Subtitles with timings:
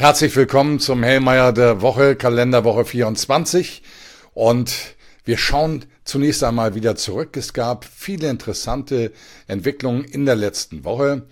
[0.00, 3.82] Herzlich willkommen zum Hellmeier der Woche, Kalenderwoche 24.
[4.32, 4.94] Und
[5.24, 7.36] wir schauen zunächst einmal wieder zurück.
[7.36, 9.10] Es gab viele interessante
[9.48, 11.26] Entwicklungen in der letzten Woche.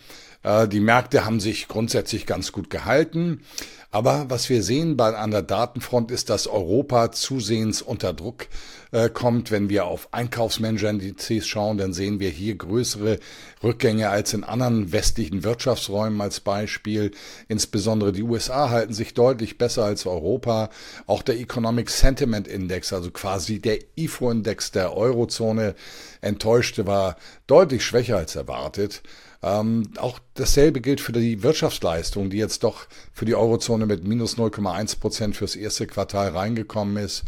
[0.47, 3.43] Äh, die Märkte haben sich grundsätzlich ganz gut gehalten.
[3.91, 8.49] Aber was wir sehen an der Datenfront ist, dass Europa zusehends unter Druck
[8.93, 9.51] äh, kommt.
[9.51, 13.19] Wenn wir auf Einkaufsmanager-Indizes schauen, dann sehen wir hier größere
[13.63, 17.13] Rückgänge als in anderen westlichen Wirtschaftsräumen als Beispiel.
[17.49, 20.69] Insbesondere die USA halten sich deutlich besser als Europa.
[21.07, 25.75] Auch der Economic Sentiment Index, also quasi der IFO-Index der Eurozone,
[26.21, 29.03] enttäuschte, war deutlich schwächer als erwartet.
[29.43, 34.37] Ähm, auch dasselbe gilt für die Wirtschaftsleistung, die jetzt doch für die Eurozone mit minus
[34.37, 37.25] 0,1 Prozent fürs erste Quartal reingekommen ist.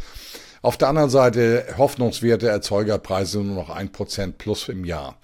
[0.60, 5.16] Auf der anderen Seite hoffnungswerte Erzeugerpreise nur noch ein Prozent plus im Jahr.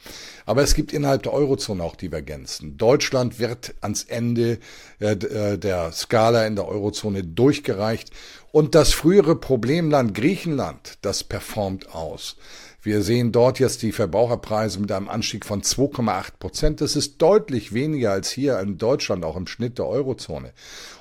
[0.46, 2.76] Aber es gibt innerhalb der Eurozone auch Divergenzen.
[2.78, 4.58] Deutschland wird ans Ende
[5.00, 8.10] äh, äh, der Skala in der Eurozone durchgereicht
[8.52, 12.36] und das frühere Problemland Griechenland, das performt aus.
[12.84, 16.80] Wir sehen dort jetzt die Verbraucherpreise mit einem Anstieg von 2,8 Prozent.
[16.82, 20.52] Das ist deutlich weniger als hier in Deutschland, auch im Schnitt der Eurozone.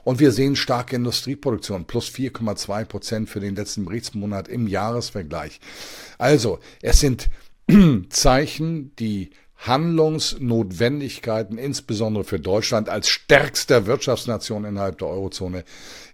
[0.06, 5.59] Und wir sehen starke Industrieproduktion, plus 4,2 Prozent für den letzten Berichtsmonat im Jahresvergleich.
[6.17, 7.30] Also, es sind
[8.09, 15.66] Zeichen, die Handlungsnotwendigkeiten, insbesondere für Deutschland als stärkster Wirtschaftsnation innerhalb der Eurozone,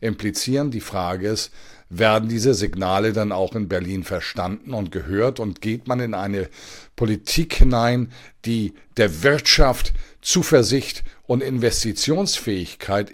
[0.01, 0.71] implizieren.
[0.71, 1.51] Die Frage ist,
[1.89, 6.49] werden diese Signale dann auch in Berlin verstanden und gehört und geht man in eine
[6.95, 8.11] Politik hinein,
[8.45, 13.13] die der Wirtschaft Zuversicht und Investitionsfähigkeit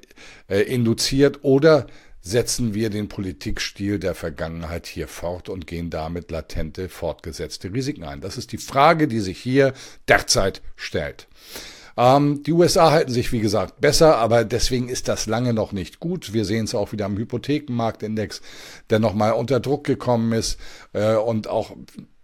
[0.49, 1.87] äh, induziert oder
[2.19, 8.19] setzen wir den Politikstil der Vergangenheit hier fort und gehen damit latente, fortgesetzte Risiken ein?
[8.19, 9.73] Das ist die Frage, die sich hier
[10.07, 11.27] derzeit stellt.
[11.97, 15.99] Ähm, die USA halten sich, wie gesagt, besser, aber deswegen ist das lange noch nicht
[15.99, 16.33] gut.
[16.33, 18.41] Wir sehen es auch wieder am Hypothekenmarktindex,
[18.89, 20.59] der nochmal unter Druck gekommen ist
[20.93, 21.75] äh, und auch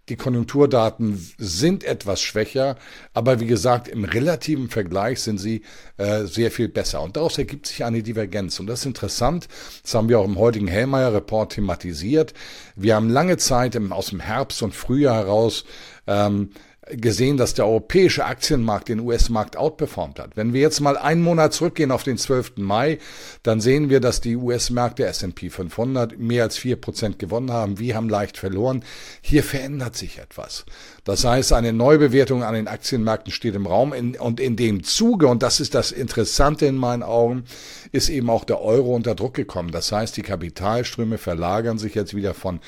[0.08, 2.76] die Konjunkturdaten sind etwas schwächer,
[3.14, 5.62] aber wie gesagt, im relativen Vergleich sind sie
[5.96, 7.02] äh, sehr viel besser.
[7.02, 8.58] Und daraus ergibt sich eine Divergenz.
[8.58, 9.46] Und das ist interessant.
[9.82, 12.34] Das haben wir auch im heutigen Hellmeier-Report thematisiert.
[12.74, 15.64] Wir haben lange Zeit im, aus dem Herbst und Frühjahr heraus
[16.08, 16.50] ähm,
[16.90, 20.36] gesehen, dass der europäische Aktienmarkt den US-Markt outperformt hat.
[20.36, 22.54] Wenn wir jetzt mal einen Monat zurückgehen auf den 12.
[22.56, 22.98] Mai,
[23.44, 27.78] dann sehen wir, dass die US-Märkte S&P 500 mehr als vier Prozent gewonnen haben.
[27.78, 28.84] Wir haben leicht verloren.
[29.20, 30.64] Hier verändert sich etwas.
[31.04, 35.42] Das heißt, eine Neubewertung an den Aktienmärkten steht im Raum und in dem Zuge, und
[35.42, 37.44] das ist das Interessante in meinen Augen,
[37.92, 39.70] ist eben auch der Euro unter Druck gekommen.
[39.70, 42.60] Das heißt, die Kapitalströme verlagern sich jetzt wieder von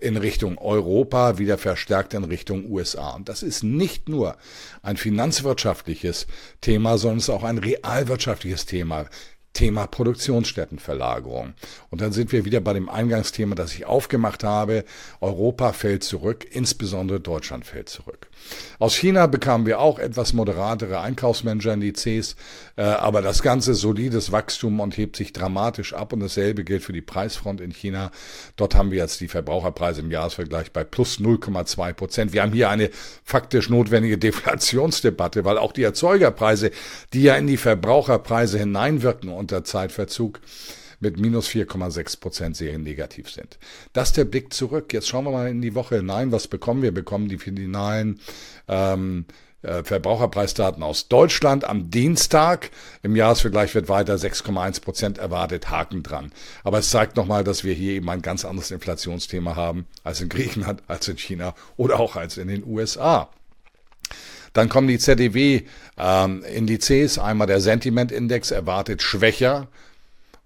[0.00, 3.10] in Richtung Europa, wieder verstärkt in Richtung USA.
[3.10, 4.36] Und das ist nicht nur
[4.82, 6.26] ein finanzwirtschaftliches
[6.62, 9.06] Thema, sondern es ist auch ein realwirtschaftliches Thema.
[9.52, 11.54] Thema Produktionsstättenverlagerung.
[11.90, 14.84] Und dann sind wir wieder bei dem Eingangsthema, das ich aufgemacht habe.
[15.20, 18.28] Europa fällt zurück, insbesondere Deutschland fällt zurück.
[18.78, 22.36] Aus China bekamen wir auch etwas moderatere Einkaufsmanager-Indizes,
[22.76, 26.92] äh, aber das ganze solides Wachstum und hebt sich dramatisch ab und dasselbe gilt für
[26.92, 28.10] die Preisfront in China.
[28.56, 32.32] Dort haben wir jetzt die Verbraucherpreise im Jahresvergleich bei plus 0,2 Prozent.
[32.32, 32.90] Wir haben hier eine
[33.22, 36.70] faktisch notwendige Deflationsdebatte, weil auch die Erzeugerpreise,
[37.12, 40.40] die ja in die Verbraucherpreise hineinwirken unter Zeitverzug,
[41.00, 43.58] mit minus 4,6 Prozent sehr negativ sind.
[43.92, 44.92] Das ist der Blick zurück.
[44.92, 46.30] Jetzt schauen wir mal in die Woche hinein.
[46.30, 46.90] Was bekommen wir?
[46.90, 48.20] Wir bekommen die finalen
[48.68, 49.26] ähm,
[49.62, 52.70] äh, Verbraucherpreisdaten aus Deutschland am Dienstag.
[53.02, 56.32] Im Jahresvergleich wird weiter 6,1 Prozent erwartet, Haken dran.
[56.62, 60.28] Aber es zeigt nochmal, dass wir hier eben ein ganz anderes Inflationsthema haben als in
[60.28, 63.28] Griechenland, als in China oder auch als in den USA.
[64.52, 67.16] Dann kommen die ZDW-Indizes.
[67.16, 69.68] Ähm, Einmal der Sentiment-Index erwartet schwächer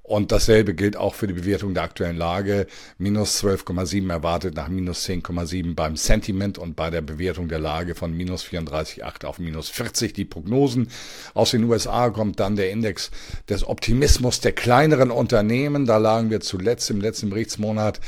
[0.06, 2.68] und dasselbe gilt auch für die Bewertung der aktuellen Lage.
[2.96, 8.16] Minus 12,7 erwartet nach minus 10,7 beim Sentiment und bei der Bewertung der Lage von
[8.16, 10.12] minus 34,8 auf minus 40.
[10.12, 10.88] Die Prognosen
[11.34, 13.10] aus den USA kommt dann der Index
[13.48, 15.86] des Optimismus der kleineren Unternehmen.
[15.86, 18.00] Da lagen wir zuletzt im letzten Berichtsmonat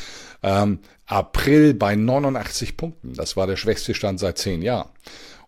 [0.44, 3.14] ähm, April bei 89 Punkten.
[3.14, 4.90] Das war der schwächste Stand seit zehn Jahren.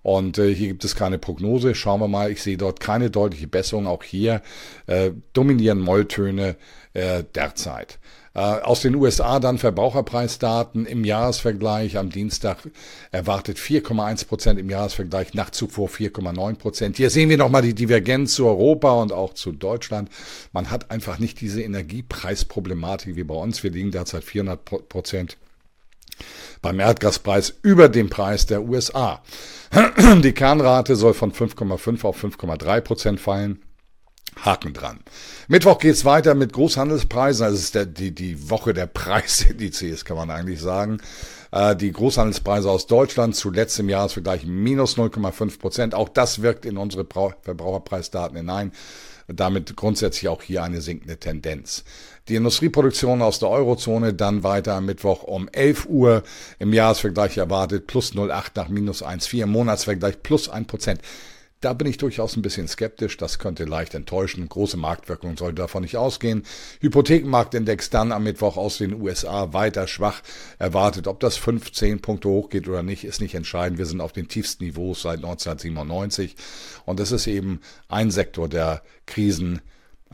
[0.02, 1.74] Und äh, hier gibt es keine Prognose.
[1.74, 2.30] Schauen wir mal.
[2.30, 3.86] Ich sehe dort keine deutliche Besserung.
[3.86, 4.42] Auch hier
[4.86, 6.56] äh, dominieren Molltöne
[6.94, 7.98] äh, derzeit.
[8.32, 11.98] Äh, aus den USA dann Verbraucherpreisdaten im Jahresvergleich.
[11.98, 12.58] Am Dienstag
[13.10, 16.96] erwartet 4,1 Prozent im Jahresvergleich, nach zuvor 4,9 Prozent.
[16.96, 20.10] Hier sehen wir nochmal die Divergenz zu Europa und auch zu Deutschland.
[20.52, 23.64] Man hat einfach nicht diese Energiepreisproblematik wie bei uns.
[23.64, 25.36] Wir liegen derzeit 400 Prozent
[26.62, 29.22] beim Erdgaspreis über dem Preis der USA.
[30.22, 33.60] Die Kernrate soll von 5,5 auf 5,3 Prozent fallen.
[34.36, 35.00] Haken dran.
[35.48, 37.44] Mittwoch geht's weiter mit Großhandelspreisen.
[37.44, 40.98] Also es ist der, die, die Woche der Preisindizes, kann man eigentlich sagen.
[41.52, 45.94] Äh, die Großhandelspreise aus Deutschland zuletzt im Jahresvergleich minus 0,5 Prozent.
[45.94, 48.72] Auch das wirkt in unsere Verbraucherpreisdaten hinein.
[49.32, 51.84] Damit grundsätzlich auch hier eine sinkende Tendenz.
[52.28, 56.22] Die Industrieproduktion aus der Eurozone dann weiter am Mittwoch um 11 Uhr
[56.58, 61.00] im Jahresvergleich erwartet plus 0,8 nach minus 1,4 im Monatsvergleich plus 1 Prozent.
[61.60, 63.18] Da bin ich durchaus ein bisschen skeptisch.
[63.18, 64.48] Das könnte leicht enttäuschen.
[64.48, 66.44] Große Marktwirkung sollte davon nicht ausgehen.
[66.80, 70.22] Hypothekenmarktindex dann am Mittwoch aus den USA weiter schwach
[70.58, 71.06] erwartet.
[71.06, 73.78] Ob das 15 Punkte hochgeht oder nicht, ist nicht entscheidend.
[73.78, 76.34] Wir sind auf den tiefsten Niveaus seit 1997.
[76.86, 79.60] Und das ist eben ein Sektor der Krisen,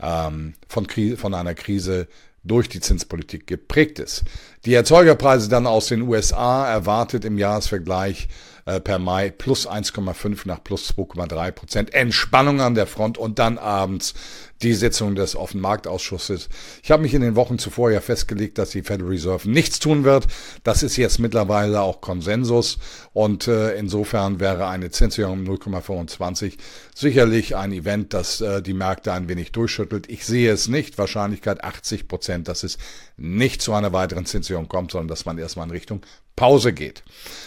[0.01, 2.09] ähm, von, Krise, von einer Krise
[2.47, 4.23] durch die Zinspolitik geprägt ist.
[4.65, 8.27] Die Erzeugerpreise dann aus den USA erwartet im Jahresvergleich
[8.67, 11.93] äh, per Mai plus 1,5 nach plus 2,3 Prozent.
[11.93, 14.13] Entspannung an der Front und dann abends
[14.61, 16.49] die Sitzung des Offenmarktausschusses.
[16.83, 20.03] Ich habe mich in den Wochen zuvor ja festgelegt, dass die Federal Reserve nichts tun
[20.03, 20.27] wird.
[20.63, 22.79] Das ist jetzt mittlerweile auch Konsensus
[23.13, 26.53] und äh, insofern wäre eine Zinserhöhung um 0,25
[26.95, 30.09] sicherlich ein Event, das äh, die Märkte ein wenig durchschüttelt.
[30.09, 30.97] Ich sehe es nicht.
[30.97, 32.77] Wahrscheinlichkeit 80 Prozent, dass es
[33.17, 36.01] nicht zu einer weiteren Zinserhöhung kommt, sondern dass man erstmal in Richtung
[36.35, 37.03] Pause geht.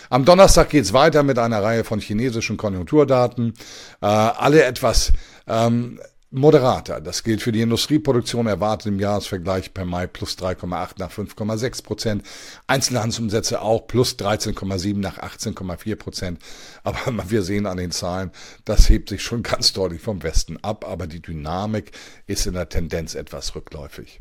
[0.09, 3.55] Am Donnerstag geht's weiter mit einer Reihe von chinesischen Konjunkturdaten.
[4.03, 5.13] Äh, alle etwas
[5.47, 7.01] ähm, moderater.
[7.01, 12.23] Das gilt für die Industrieproduktion, erwartet im Jahresvergleich per Mai plus 3,8 nach 5,6 Prozent.
[12.67, 16.43] Einzelhandelsumsätze auch plus 13,7 nach 18,4 Prozent.
[16.85, 16.99] Aber
[17.29, 18.31] wir sehen an den Zahlen,
[18.65, 21.93] das hebt sich schon ganz deutlich vom Westen ab, aber die Dynamik
[22.27, 24.21] ist in der Tendenz etwas rückläufig.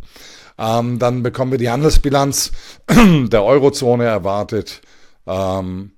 [0.57, 2.51] Ähm, dann bekommen wir die Handelsbilanz
[2.89, 4.81] der Eurozone erwartet.
[5.27, 5.91] Ähm,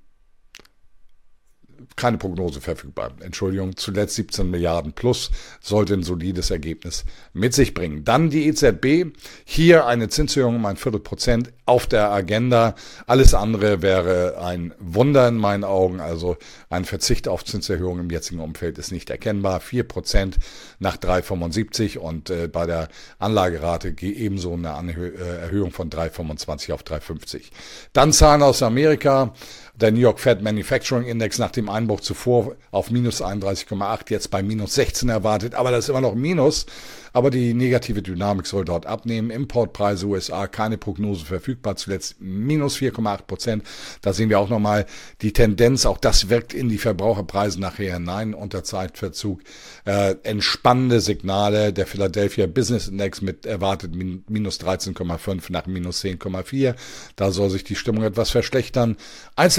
[2.02, 3.12] keine Prognose verfügbar.
[3.20, 5.30] Entschuldigung, zuletzt 17 Milliarden plus
[5.62, 8.04] sollte ein solides Ergebnis mit sich bringen.
[8.04, 9.16] Dann die EZB.
[9.46, 12.74] Hier eine Zinserhöhung um ein Viertelprozent auf der Agenda.
[13.06, 16.00] Alles andere wäre ein Wunder in meinen Augen.
[16.00, 16.38] Also
[16.72, 19.60] ein Verzicht auf Zinserhöhung im jetzigen Umfeld ist nicht erkennbar.
[19.60, 20.38] Vier Prozent
[20.80, 22.88] nach 3,75 und äh, bei der
[23.20, 27.52] Anlagerate ebenso eine Anhö äh, Erhöhung von 3,25 auf 3,50.
[27.94, 29.36] Dann Zahlen aus Amerika.
[29.76, 34.44] Der New York Fed Manufacturing Index nach dem Einbruch zuvor auf minus 31,8, jetzt bei
[34.44, 36.66] minus 16 erwartet, aber das ist immer noch Minus
[37.14, 39.32] aber die negative Dynamik soll dort abnehmen.
[39.32, 43.64] Importpreise USA, keine Prognose verfügbar, zuletzt minus 4,8 Prozent.
[44.02, 44.86] Da sehen wir auch nochmal
[45.22, 49.42] die Tendenz, auch das wirkt in die Verbraucherpreise nachher hinein unter Zeitverzug.
[49.86, 56.76] Äh, entspannende Signale, der Philadelphia Business Index mit erwartet minus 13,5 nach minus 10,4.
[57.16, 58.96] Da soll sich die Stimmung etwas verschlechtern.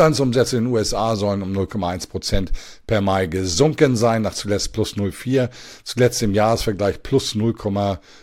[0.02, 2.52] Einzelhandelsumsätze in den USA sollen um 0,1 Prozent
[2.86, 5.48] per Mai gesunken sein, nach zuletzt plus 0,4.
[5.84, 7.54] Zuletzt im Jahresvergleich plus 0,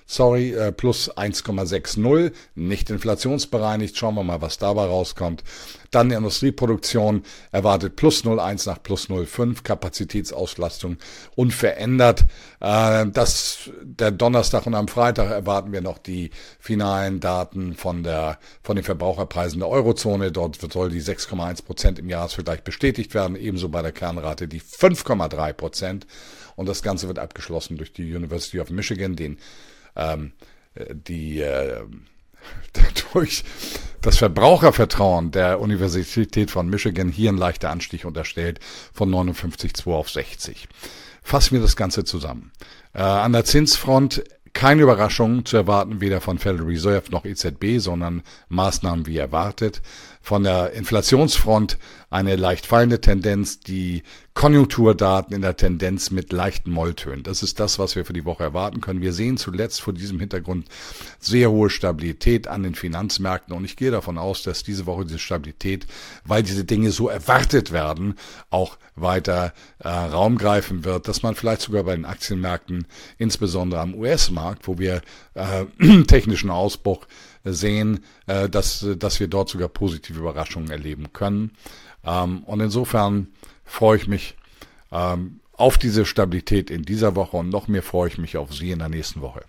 [0.05, 3.97] sorry, äh, plus 1,60, nicht inflationsbereinigt.
[3.97, 5.43] Schauen wir mal, was dabei rauskommt.
[5.91, 10.97] Dann Industrieproduktion erwartet plus 0,1 nach plus 0,5, Kapazitätsauslastung
[11.35, 12.25] unverändert.
[12.59, 18.39] Äh, das, der Donnerstag und am Freitag erwarten wir noch die finalen Daten von der,
[18.61, 20.31] von den Verbraucherpreisen der Eurozone.
[20.31, 25.53] Dort soll die 6,1 Prozent im Jahresvergleich bestätigt werden, ebenso bei der Kernrate die 5,3
[25.53, 26.07] Prozent.
[26.55, 29.37] Und das Ganze wird abgeschlossen durch die University of Michigan, den
[29.95, 30.33] ähm,
[30.91, 31.81] die äh,
[33.13, 33.43] durch
[34.01, 38.59] das Verbrauchervertrauen der Universität von Michigan hier ein leichter Anstieg unterstellt
[38.93, 40.67] von 59,2 auf 60.
[41.21, 42.51] Fassen wir das Ganze zusammen.
[42.93, 48.23] Äh, an der Zinsfront keine Überraschung zu erwarten, weder von Federal Reserve noch EZB, sondern
[48.49, 49.81] Maßnahmen wie erwartet.
[50.29, 51.79] Von der Inflationsfront
[52.11, 54.03] eine leicht fallende Tendenz, die
[54.35, 57.23] Konjunkturdaten in der Tendenz mit leichten Molltönen.
[57.23, 59.01] Das ist das, was wir für die Woche erwarten können.
[59.01, 60.67] Wir sehen zuletzt vor diesem Hintergrund
[61.17, 65.17] sehr hohe Stabilität an den Finanzmärkten und ich gehe davon aus, dass diese Woche diese
[65.17, 65.87] Stabilität,
[66.25, 68.13] weil diese Dinge so erwartet werden,
[68.51, 72.85] auch weiter äh, Raum greifen wird, dass man vielleicht sogar bei den Aktienmärkten,
[73.17, 75.01] insbesondere am US-Markt, wo wir
[75.33, 77.07] äh, technischen Ausbruch
[77.53, 81.51] sehen, äh, dass, dass wir dort sogar positive Überraschungen erleben können.
[82.05, 83.27] Ähm, und insofern
[83.65, 84.35] freue ich mich
[84.91, 88.71] ähm, auf diese Stabilität in dieser Woche und noch mehr freue ich mich auf Sie
[88.71, 89.43] in der nächsten Woche.